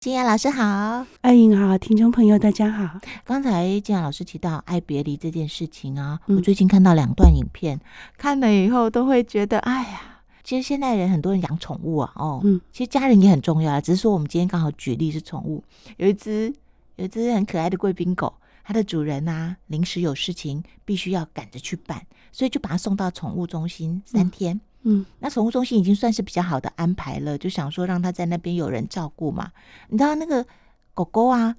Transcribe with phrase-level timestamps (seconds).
[0.00, 2.98] 靖雅老师好，爱颖好，听众朋友大家好。
[3.22, 7.78] 刚才金雅老师提到爱别离这件事情啊，嗯、我最近看到两段影片，
[8.16, 15.62] 看了以后都会觉得，哎呀，其实现代人很多人养宠物啊，哦，嗯，其实家人也很重要啊，只是说我们今天刚好举例是宠物，
[15.98, 16.50] 有一只
[16.96, 18.32] 有一只很可爱的贵宾狗，
[18.64, 22.00] 它的主人啊临时有事情必须要赶着去办，
[22.32, 24.56] 所以就把它送到宠物中心三天。
[24.56, 29.52] 嗯嗯，那宠物中心已经算是比较好的安排了，就想说让他在那边有人照顾嘛。
[29.88, 30.46] 你知道那个
[30.94, 31.54] 狗狗啊，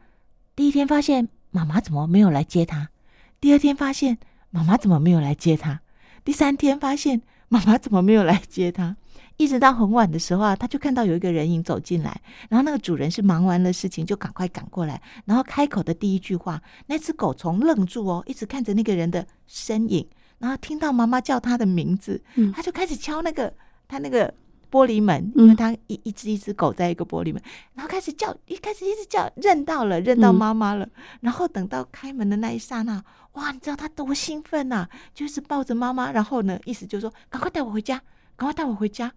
[0.55, 2.89] 第一天发现妈妈怎么没有来接它，
[3.39, 4.17] 第二天发现
[4.49, 5.81] 妈妈怎么没有来接它，
[6.23, 8.97] 第三天发现妈妈怎么没有来接它，
[9.37, 20.07] 一直到很晚的时候啊，他就看到有一个人影走进来，然后那个主人是忙完了事情就赶快赶过来，然后开口的第一句话，那只狗从愣住哦，一直看着那个人的身影。
[20.41, 23.53] 然后听到妈妈叫他的名字，嗯，他就开始敲那个
[23.87, 24.33] 他那个
[24.71, 27.39] 玻璃门，因为他一一只一只狗在一个玻璃门，
[27.75, 30.89] 然后开始叫，一开始一直叫，认到了，认到妈妈了。
[31.19, 34.87] 然后等到开门的那一刹那，哇，你知道他多兴奋呐！
[35.13, 38.01] 就是抱着妈妈，然后呢，意思就是说，赶快带我回家，
[38.35, 39.13] 赶快带我回家，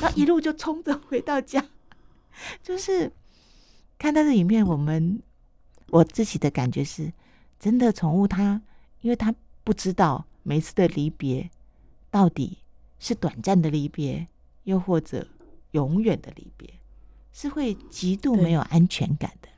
[0.00, 1.64] 然后一路就冲着回到家。
[2.62, 3.10] 就是
[3.98, 5.22] 看他的影片，我们
[5.88, 7.10] 我自己的感觉是，
[7.58, 8.60] 真的宠物它，
[9.00, 10.26] 因为它不知道。
[10.48, 11.50] 每次的离别，
[12.08, 12.58] 到底
[13.00, 14.28] 是短暂的离别，
[14.62, 15.26] 又或者
[15.72, 16.70] 永远的离别，
[17.32, 19.48] 是会极度没有安全感的。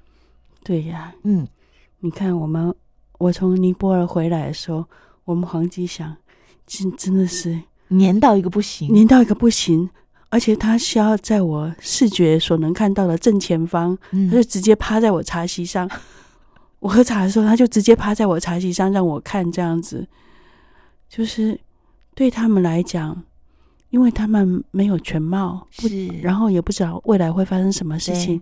[0.64, 1.46] 对呀，嗯，
[2.00, 2.74] 你看我们，
[3.18, 4.86] 我从尼泊尔回来的时候，
[5.26, 6.16] 我们黄吉祥
[6.66, 9.90] 真真的是黏到一个不行，黏到一个不行，
[10.30, 15.86] 而且他需要在我视觉所能看到的正前方，嗯，他就直接趴在我茶席上。
[16.80, 20.08] 我喝茶的时候，他就直接趴在我茶席上让我看这样子。
[21.08, 21.58] 就是
[22.14, 23.24] 对他们来讲，
[23.90, 28.40] 因为他们没有全貌，是，然后也不知道未来会发生什么事情，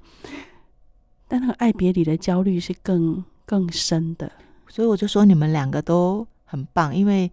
[1.29, 4.31] 但那个爱别离的焦虑是更更深的。
[4.69, 7.31] 所以我就说你们两个都很棒，因为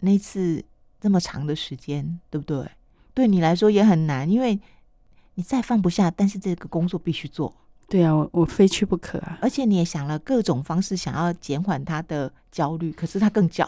[0.00, 0.64] 那次
[1.00, 2.64] 这么长的时间，对不对？
[3.12, 4.58] 对你来说也很难，因为
[5.34, 7.52] 你再放不下，但是这个工作必须做。
[7.88, 9.38] 对啊，我我非去不可啊！
[9.42, 13.64] 而且你也想了各种方式，想要减缓他的焦虑，可是他更焦。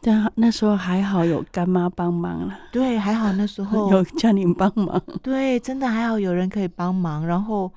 [0.00, 7.72] 但那时候还好有干妈帮忙了，对，还好那时候 有叫你帮忙，对，真的还好有人可以帮忙，然后，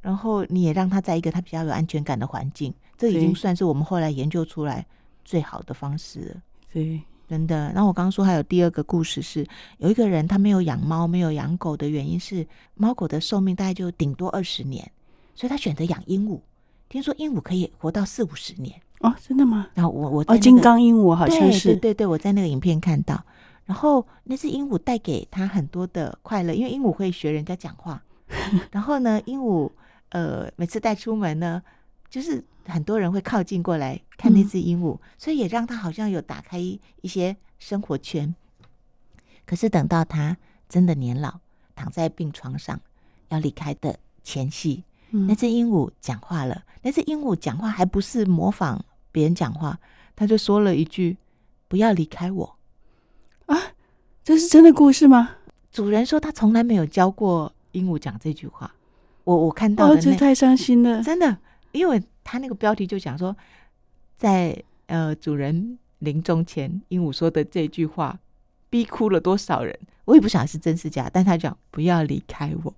[0.00, 4.84] 然后你也让他在一个他比较有安全感的环境，这已经算是我们后来研究出来
[5.24, 6.42] 最好的方式了。
[6.72, 7.72] 对，真的。
[7.72, 9.46] 那我刚刚说还有第二个故事是，
[9.78, 12.44] 有一个人他没有养猫，没有养狗的原因是
[12.74, 14.90] 猫狗的寿命大概就顶多二十年，
[15.36, 16.40] 所以他选择养鹦鹉。
[16.88, 18.80] 听说鹦鹉可以活到四五十年。
[19.04, 19.68] 哦，真的吗？
[19.74, 23.22] 然后我我哦，金刚鹦鹉好像是，对对对，我在那个影片看到。
[23.66, 28.02] 然后那只鹦鹉带给他很多的快乐，因为鹦鹉会学人家讲话。
[28.72, 29.70] 然后呢，鹦鹉
[30.08, 31.62] 呃每次带出门呢，
[32.08, 38.34] 就是很多人会靠近过来看那只鹦鹉，嗯、所以也让他好像有打开一些生活圈。
[39.46, 40.36] 可是等到他
[40.68, 41.40] 真的年老，
[41.74, 42.80] 躺在病床上
[43.28, 46.62] 要离开的前夕，嗯、那只鹦鹉讲话了。
[46.82, 48.82] 那只鹦鹉讲话还不是模仿。
[49.14, 49.78] 别人讲话，
[50.16, 51.16] 他就说了一句
[51.68, 52.56] ：“不要离开我。”
[53.46, 53.56] 啊，
[54.24, 55.36] 这是真的故事吗？
[55.70, 58.74] 主人说他从来没有教过鹦鹉讲这句话。
[59.22, 61.38] 我我看到的，哦，这太伤心了，真的，
[61.70, 63.36] 因为他那个标题就讲说，
[64.16, 68.18] 在呃主人临终前，鹦鹉说的这句话
[68.68, 69.78] 逼哭了多少人。
[70.06, 72.74] 我也不晓得是真是假，但他讲不要离开我。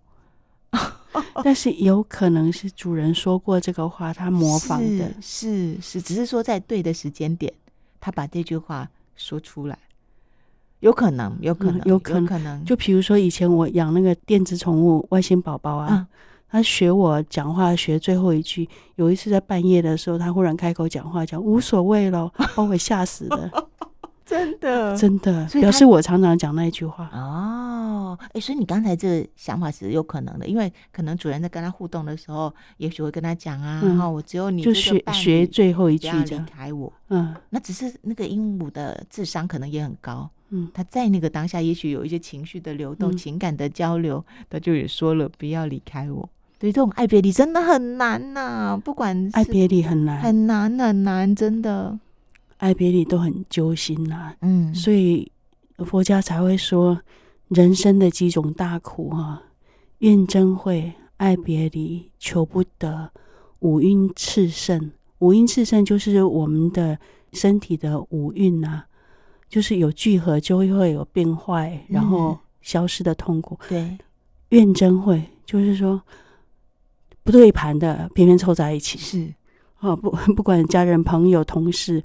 [1.45, 7.53] 但是有可能是主人说过这个话，他模仿的，是是，是，只是说在对的时间点，
[8.01, 9.79] 他把这句话说出来，
[10.81, 12.65] 有可能，有可能，有可能，有可能。
[12.65, 16.07] 就比如说以前我养那个电子宠物外星宝宝啊，嗯、
[16.49, 23.51] 他学我讲话学最后一句，有一次在半夜的时候，他忽然开口讲话，讲无所谓了， 把我吓死了。
[24.25, 27.66] 真的，真的，表示我常常讲那一句话哦。
[28.21, 36.93] 哎、欸，所以你刚才这个想法是有可能的，因为可能主人在跟他互动的时候，也许会跟他讲啊，然后、嗯、我只有你就学学最后一句，不要离开我。
[37.09, 46.29] 嗯，那只是那个鹦鹉的智商可能也很高，嗯，他在那个当下，也许有一些情绪的流动、嗯、情感的交流，他就也说了不要离开我。
[46.59, 51.99] 对，这种爱别离真的很难呐、啊，不管爱别离很难，很难很难，真的。
[52.57, 55.31] 爱别离都很揪心呐、啊，嗯，所以
[55.85, 56.99] 佛家才会说
[57.49, 59.43] 人生的几种大苦啊，
[59.99, 63.11] 怨憎会、爱别离、求不得、
[63.61, 64.91] 五蕴炽盛。
[65.21, 66.99] 五蕴炽盛就是我们的
[67.33, 68.85] 身体的五蕴呐，
[69.49, 73.59] 就是有聚合就会会有变坏，然后消失的痛苦。
[73.69, 73.97] 对，
[74.51, 76.03] 怨憎会就是说
[77.23, 78.99] 不对盘的，偏偏凑在一起。
[78.99, 79.33] 是，
[79.81, 82.03] 哦，不， 不管家人、朋友、同事，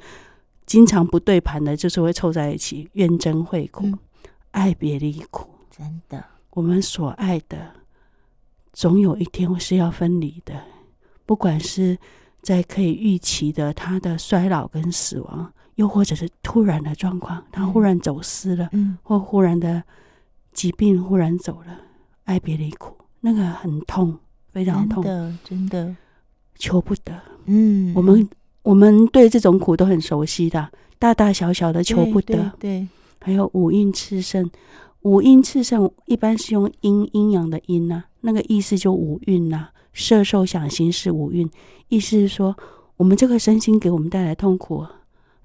[0.66, 4.00] 经常不对盘的，就是会凑在一起，怨憎会苦，嗯、
[4.52, 5.50] 爱别离苦。
[5.70, 7.72] 真的，我们所爱的，
[8.74, 10.62] 总有一天是要分离的，
[11.26, 11.98] 不管是
[12.42, 19.84] 在可以预期的他的衰老跟死亡，又或者是突然的状况，他忽然走失了，嗯，或忽然的
[20.54, 21.80] 疾病忽然走了，
[22.26, 24.18] 爱别离苦，那个很痛。
[24.54, 25.96] 非常痛，真的，真的
[26.56, 27.18] 求不得。
[27.46, 28.30] 嗯，我们
[28.64, 30.70] 我们对这种苦都很熟悉的，
[31.00, 32.36] 大大小小的求不得。
[32.36, 32.88] 对，对，对，
[33.22, 34.50] 还有五蕴炽盛，
[35.04, 41.50] 五阴炽盛一般是用阴阴阳的阴呐、啊，那个意思就五蕴呐，色受想行识五蕴，
[41.88, 42.58] 意思是说
[42.98, 44.86] 我们这个身心给我们带来痛苦，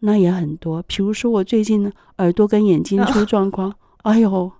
[0.00, 0.82] 那也很多。
[0.88, 4.50] 比如说我最近耳朵跟眼睛出状况，哦、哎呦，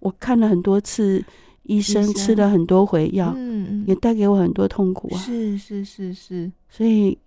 [0.00, 1.24] 我看了很多次。
[1.68, 5.18] 医生吃了很多回药，嗯，也带给我很多痛苦啊。
[5.18, 7.18] 是是是是，所以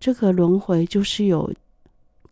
[0.00, 1.52] 这个轮回就是有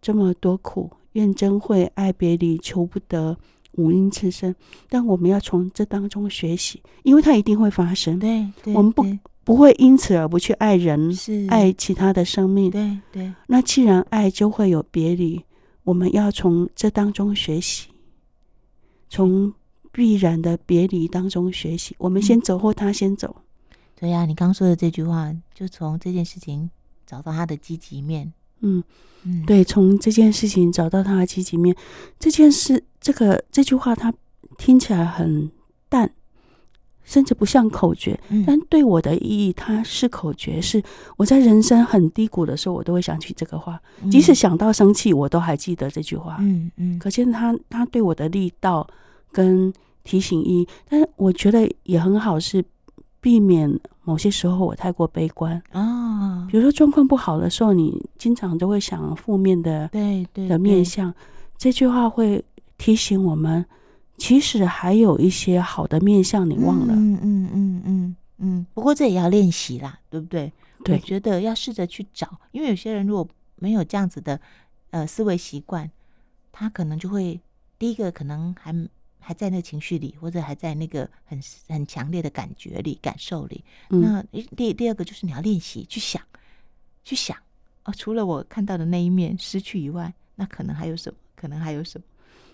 [0.01, 3.37] 这么多苦，怨憎会、爱别离、求不得、
[3.73, 4.55] 五阴炽盛。
[4.89, 8.21] 但我们要从这当中学习，因为它一定会发生。
[8.21, 9.05] 对，对我们不
[9.43, 11.11] 不会因此而不去爱人，
[11.49, 12.71] 爱其他的生命。
[12.71, 13.35] 对对。
[13.49, 15.45] 那既然爱，就会有别离。
[15.83, 17.89] 我们要从这当中学习，
[19.09, 19.53] 从。
[19.97, 23.37] 必然的别离当中学习，我们先走或他先走。
[23.39, 26.69] 嗯、对呀、啊，你刚说的这句话，就从这件事情
[27.07, 28.33] 找到他的积极面。
[28.65, 28.83] 嗯
[29.23, 31.75] 嗯，对，从这件事情找到他的积极面。
[32.19, 34.13] 这件事，这个这句话，它
[34.59, 35.51] 听起来很
[35.89, 36.11] 淡，
[37.05, 40.61] 甚至不像口诀，嗯、但对我的意义，它是口诀。
[40.61, 40.83] 是
[41.17, 46.37] 我在人生很低谷的时候，我都会想起这个话，嗯、即使想到生气，我都还记得这句话。
[46.41, 48.87] 嗯嗯，可见他他对我的力道
[49.31, 49.73] 跟。
[50.07, 52.63] 提醒一，但是我觉得也很好，是
[53.23, 56.47] 避免某些时候我太过悲观啊。
[56.51, 61.15] 比如说状况不好的时候，你经常都会想负面的，对对的面相。
[61.57, 62.45] 这句话会
[62.79, 63.65] 提醒我们，
[64.17, 66.95] 其实还有一些好的面相，你忘了。
[66.95, 68.67] 嗯嗯嗯嗯嗯。
[68.75, 70.53] 不过这也要练习啦，对不对？
[70.85, 74.41] 对，我觉得要试着去找，因为有些人如果没有这样子的
[74.91, 75.91] 呃思维习惯，
[76.53, 77.41] 他可能就会
[77.79, 78.75] 第一个可能还。
[79.27, 83.65] 还在那个情绪里，或者还在那个很很强烈的感觉里、感受里。
[83.89, 84.23] 嗯、那
[84.55, 86.21] 第第二个就是你要练习去想，
[87.03, 87.35] 去想
[87.85, 91.19] 哦，除了我看到的那一面失去以外，那可能还有什么？
[91.37, 92.05] 可能还有什么？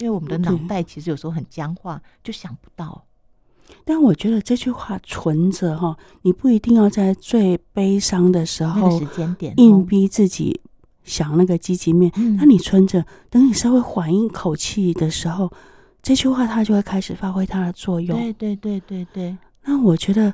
[0.00, 3.04] 因为我们的脑袋其实有时候很僵化，就想不到。
[3.84, 10.60] 但我觉得这句话存着哈，你不一定要在最悲伤的时候、时间点硬逼自己
[11.04, 12.10] 想那个积极面。
[12.16, 15.50] 嗯、那你存着，等你稍微缓一口气的时候。
[16.02, 18.18] 这句话它就会开始发挥它的作用。
[18.18, 19.36] 对对对对对。
[19.62, 20.32] 那我觉得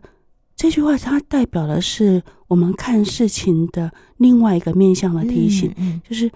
[0.54, 6.30] 这句话它代表的是我们看事情的另外一个面向的提醒，嗯嗯、就是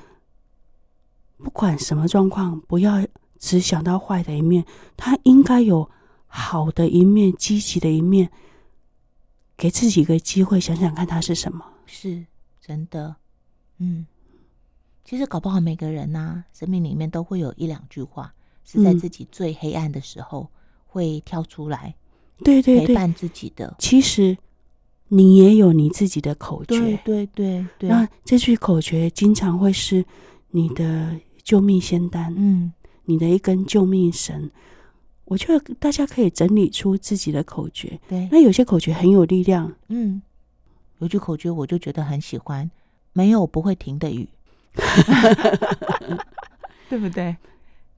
[1.38, 3.06] 不管什么状况，不要
[3.38, 4.65] 只想到坏的一面，
[4.97, 5.91] 它应该有
[6.27, 8.31] 好的一面、积极的一面，
[9.56, 11.65] 给自己一个机会，想想看它是什么。
[11.87, 12.25] 是
[12.61, 13.17] 真的，
[13.79, 14.06] 嗯，
[15.05, 18.33] 其实搞不好每个人呐、啊，生命里面都会有一两句话。
[18.62, 20.49] 是在自己最黑暗的时候
[20.87, 21.93] 会跳出来，
[22.44, 23.75] 对对对，陪伴自己的。
[23.81, 24.37] 其实
[25.12, 27.90] 你也有你自己的口诀，对对对对。
[27.90, 30.05] 那这句口诀经常会是
[30.50, 32.73] 你的救命仙丹，嗯，
[33.05, 34.49] 你的一根救命绳。
[35.25, 37.99] 我觉得大家可以整理出自己的口诀。
[38.09, 40.23] 对，那有些口诀很有力量，嗯，
[40.99, 42.71] 有句口诀我就觉得很喜欢，
[43.12, 44.29] 没有不会停的雨，
[46.88, 47.37] 对不对？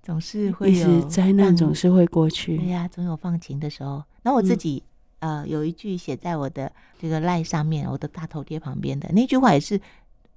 [0.02, 2.56] 总是会有灾难，总是会过去。
[2.56, 4.02] 对呀，总有放晴的时候。
[4.22, 4.88] 那我自己、嗯、
[5.22, 9.80] 呃，有一句写在我的这个赖上面，我的大头贴旁边的那句话，也是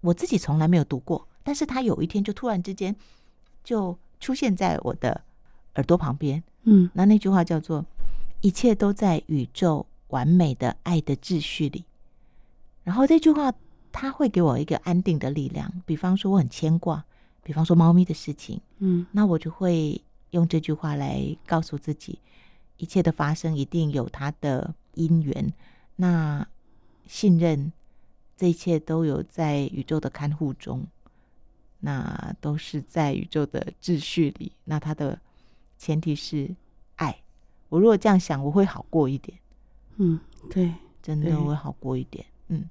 [0.01, 2.95] 我自己从来没有读过，但是他有一天就突然之间
[3.63, 5.19] 就出现在我的
[5.73, 6.43] 耳朵旁边。
[6.65, 7.83] 嗯，那那句话叫做
[8.41, 11.83] “一切都在宇宙完美的爱的秩序里”。
[12.85, 13.51] 然后这句话，
[13.91, 15.81] 它会给我一个安定的力量。
[15.87, 17.03] 比方说，我很牵挂。
[17.41, 19.99] 比方说猫咪的事情，嗯，那我就会
[20.29, 22.19] 用这句话来告诉自己，
[22.77, 25.53] 一切的发生一定有它的因缘。
[25.95, 26.47] 那
[27.07, 27.71] 信任
[28.35, 30.85] 这一切都有在宇宙的看护中，
[31.79, 34.51] 那都是在宇宙的秩序里。
[34.65, 35.19] 那它的
[35.77, 36.55] 前提是
[36.95, 37.21] 爱。
[37.69, 39.37] 我如果这样想，我会好过一点。
[39.97, 42.25] 嗯，对，真的会好过一点。
[42.47, 42.69] 嗯，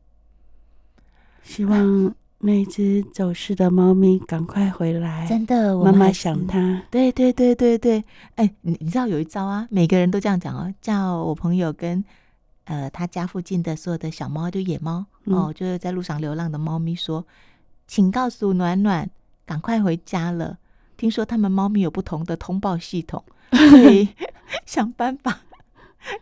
[1.43, 2.15] 希望。
[2.45, 5.27] 那只走失的猫咪，赶快回来！
[5.27, 6.83] 真的，妈妈想它。
[6.91, 12.05] 对对对对对，哎，你你知道有一招啊，每个人都这样讲哦，叫我朋友跟
[12.65, 17.27] 呃，他家附近的所有的小猫，就野猫、嗯、哦，就是在路上流浪的猫咪说
[17.89, 19.09] ：“请告诉暖暖，
[19.47, 20.59] 赶快回家了。
[20.99, 24.07] 听说他们猫咪有不同的通报系统， 所以
[24.67, 25.41] 想办法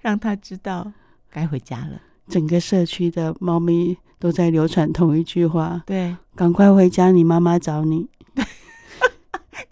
[0.01, 0.93] 让他知道
[1.31, 8.09] 该回家了。”整个社区的猫咪都在流传同一句话：“对，赶快回家，你妈妈找你。”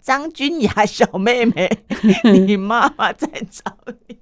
[0.03, 1.69] 张君雅小妹妹，
[2.45, 3.77] 你妈妈在找
[4.09, 4.17] 你。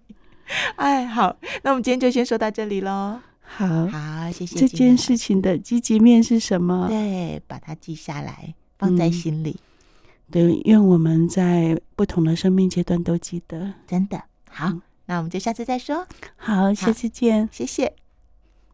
[0.76, 3.20] 哎，好，那我们今天就先说到这里喽。
[3.42, 4.60] 好，好，谢谢。
[4.60, 6.88] 这件事情的积极面是什么？
[6.88, 9.60] 对，把它记下来，放在心里。
[9.60, 13.74] 嗯、对，愿我们在不同的生命阶段都记得。
[13.88, 16.06] 真的好，嗯、那我们就下次再说。
[16.36, 17.96] 好，下次见，谢谢。